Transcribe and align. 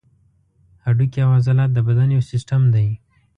هډوکي 0.85 1.19
او 1.25 1.31
عضلات 1.39 1.69
د 1.73 1.79
بدن 1.87 2.07
یو 2.15 2.23
سیستم 2.31 2.61
دی. 2.75 2.87